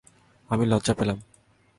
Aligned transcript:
আমি 0.49 0.63
লজ্জা 0.65 0.93
পেলাম। 0.93 1.17